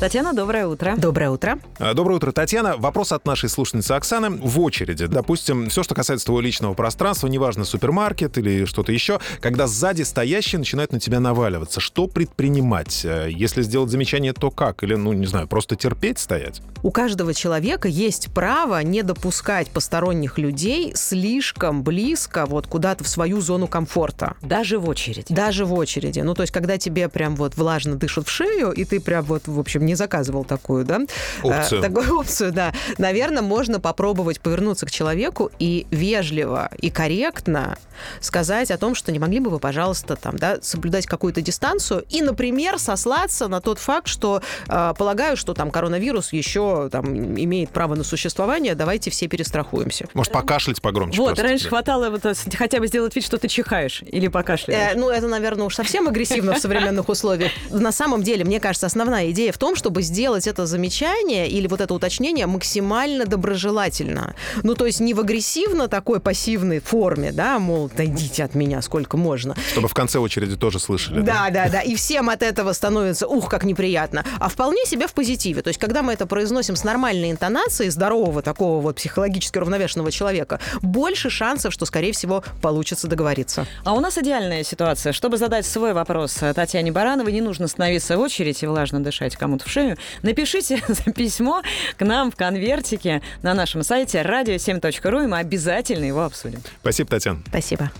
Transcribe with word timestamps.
Татьяна, 0.00 0.32
доброе 0.32 0.68
утро. 0.68 0.94
Доброе 0.96 1.30
утро. 1.30 1.58
А, 1.80 1.92
Доброе 1.92 2.14
утро, 2.14 2.30
Татьяна. 2.30 2.76
Вопрос 2.76 3.10
от 3.10 3.26
нашей 3.26 3.48
слушательницы 3.48 3.92
Оксаны. 3.92 4.30
В 4.30 4.60
очереди, 4.60 5.06
допустим, 5.06 5.68
все, 5.70 5.82
что 5.82 5.96
касается 5.96 6.26
твоего 6.26 6.40
личного 6.40 6.74
пространства, 6.74 7.26
неважно, 7.26 7.64
супермаркет 7.64 8.38
или 8.38 8.64
что-то 8.64 8.92
еще, 8.92 9.18
когда 9.40 9.66
сзади 9.66 10.02
стоящие 10.02 10.60
начинают 10.60 10.92
на 10.92 11.00
тебя 11.00 11.18
наваливаться, 11.18 11.80
что 11.80 12.06
предпринимать? 12.06 13.04
Э, 13.04 13.28
Если 13.28 13.62
сделать 13.62 13.90
замечание, 13.90 14.32
то 14.32 14.52
как? 14.52 14.84
Или, 14.84 14.94
ну, 14.94 15.12
не 15.14 15.26
знаю, 15.26 15.48
просто 15.48 15.74
терпеть 15.74 16.20
стоять? 16.20 16.62
У 16.84 16.92
каждого 16.92 17.34
человека 17.34 17.88
есть 17.88 18.32
право 18.32 18.80
не 18.84 19.02
допускать 19.02 19.68
посторонних 19.68 20.38
людей 20.38 20.92
слишком 20.94 21.82
близко 21.82 22.46
вот 22.46 22.68
куда-то 22.68 23.02
в 23.02 23.08
свою 23.08 23.40
зону 23.40 23.66
комфорта. 23.66 24.36
Даже 24.42 24.78
в 24.78 24.88
очереди. 24.88 25.34
Даже 25.34 25.64
в 25.64 25.74
очереди. 25.74 26.20
Ну, 26.20 26.34
то 26.34 26.42
есть, 26.42 26.52
когда 26.52 26.78
тебе 26.78 27.08
прям 27.08 27.34
вот 27.34 27.56
влажно 27.56 27.96
дышат 27.96 28.28
в 28.28 28.30
шею, 28.30 28.70
и 28.70 28.84
ты 28.84 29.00
прям 29.00 29.24
вот, 29.24 29.48
в 29.48 29.58
общем, 29.58 29.87
не 29.88 29.94
заказывал 29.94 30.44
такую, 30.44 30.84
да? 30.84 31.00
Опцию. 31.42 31.80
А, 31.80 31.82
такую 31.82 32.18
опцию, 32.18 32.52
да. 32.52 32.72
Наверное, 32.98 33.42
можно 33.42 33.80
попробовать 33.80 34.40
повернуться 34.40 34.86
к 34.86 34.90
человеку 34.90 35.50
и 35.58 35.86
вежливо 35.90 36.70
и 36.78 36.90
корректно 36.90 37.76
сказать 38.20 38.70
о 38.70 38.78
том, 38.78 38.94
что 38.94 39.10
не 39.12 39.18
могли 39.18 39.40
бы 39.40 39.50
вы, 39.50 39.58
пожалуйста, 39.58 40.16
там, 40.16 40.36
да, 40.36 40.58
соблюдать 40.62 41.06
какую-то 41.06 41.40
дистанцию 41.40 42.04
и, 42.08 42.22
например, 42.22 42.78
сослаться 42.78 43.48
на 43.48 43.60
тот 43.60 43.78
факт, 43.78 44.06
что 44.06 44.42
э, 44.68 44.94
полагаю, 44.96 45.36
что 45.36 45.54
там 45.54 45.70
коронавирус 45.70 46.32
еще 46.32 46.88
там 46.90 47.06
имеет 47.14 47.70
право 47.70 47.94
на 47.94 48.04
существование, 48.04 48.74
давайте 48.74 49.10
все 49.10 49.26
перестрахуемся. 49.26 50.06
Может, 50.14 50.32
покашлять 50.32 50.80
погромче 50.80 51.18
Вот, 51.18 51.28
просто 51.28 51.42
раньше 51.42 51.64
тебе? 51.64 51.70
хватало 51.70 52.10
вот, 52.10 52.24
э, 52.24 52.34
хотя 52.56 52.78
бы 52.78 52.86
сделать 52.86 53.16
вид, 53.16 53.24
что 53.24 53.38
ты 53.38 53.48
чихаешь 53.48 54.02
или 54.02 54.28
покашляешь. 54.28 54.94
Э, 54.94 54.98
ну, 54.98 55.08
это, 55.10 55.26
наверное, 55.26 55.66
уж 55.66 55.74
совсем 55.74 56.08
агрессивно 56.08 56.54
в 56.54 56.58
современных 56.58 57.08
условиях. 57.08 57.52
На 57.70 57.92
самом 57.92 58.22
деле, 58.22 58.44
мне 58.44 58.60
кажется, 58.60 58.86
основная 58.86 59.30
идея 59.30 59.52
в 59.52 59.58
том, 59.58 59.76
чтобы 59.78 60.02
сделать 60.02 60.46
это 60.46 60.66
замечание 60.66 61.48
или 61.48 61.66
вот 61.66 61.80
это 61.80 61.94
уточнение 61.94 62.46
максимально 62.46 63.24
доброжелательно. 63.24 64.34
Ну, 64.62 64.74
то 64.74 64.84
есть 64.84 65.00
не 65.00 65.14
в 65.14 65.20
агрессивно 65.20 65.88
такой 65.88 66.20
пассивной 66.20 66.80
форме, 66.80 67.32
да, 67.32 67.58
мол, 67.58 67.90
дойдите 67.96 68.44
от 68.44 68.54
меня 68.54 68.82
сколько 68.82 69.16
можно. 69.16 69.56
Чтобы 69.72 69.88
в 69.88 69.94
конце 69.94 70.18
очереди 70.18 70.56
тоже 70.56 70.78
слышали. 70.78 71.20
Да, 71.20 71.48
да, 71.50 71.68
да. 71.68 71.80
И 71.80 71.94
всем 71.94 72.28
от 72.28 72.42
этого 72.42 72.72
становится, 72.72 73.26
ух, 73.26 73.48
как 73.48 73.64
неприятно. 73.64 74.24
А 74.38 74.48
вполне 74.48 74.84
себе 74.84 75.06
в 75.06 75.12
позитиве. 75.12 75.62
То 75.62 75.68
есть, 75.68 75.80
когда 75.80 76.02
мы 76.02 76.12
это 76.12 76.26
произносим 76.26 76.76
с 76.76 76.84
нормальной 76.84 77.30
интонацией, 77.30 77.90
здорового 77.90 78.42
такого 78.42 78.80
вот 78.80 78.96
психологически 78.96 79.58
равновешенного 79.58 80.10
человека, 80.10 80.60
больше 80.82 81.30
шансов, 81.30 81.72
что, 81.72 81.86
скорее 81.86 82.12
всего, 82.12 82.42
получится 82.60 83.06
договориться. 83.06 83.66
А 83.84 83.94
у 83.94 84.00
нас 84.00 84.18
идеальная 84.18 84.64
ситуация. 84.64 85.12
Чтобы 85.12 85.36
задать 85.36 85.66
свой 85.66 85.92
вопрос 85.92 86.42
э, 86.42 86.52
Татьяне 86.54 86.92
Барановой, 86.92 87.32
не 87.32 87.40
нужно 87.40 87.68
становиться 87.68 88.16
в 88.16 88.20
очередь 88.20 88.62
и 88.62 88.66
влажно 88.66 89.00
дышать 89.02 89.36
кому-то 89.36 89.67
в 89.68 89.70
шею. 89.70 89.96
Напишите 90.22 90.82
письмо 91.14 91.62
к 91.96 92.04
нам 92.04 92.30
в 92.30 92.36
конвертике 92.36 93.22
на 93.42 93.54
нашем 93.54 93.82
сайте 93.82 94.22
radio7.ru, 94.22 95.24
и 95.24 95.26
мы 95.26 95.38
обязательно 95.38 96.04
его 96.04 96.24
обсудим. 96.24 96.60
Спасибо, 96.80 97.10
Татьяна. 97.10 97.40
Спасибо. 97.48 97.90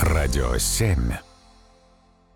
Радио 0.00 0.56
7. 0.58 1.27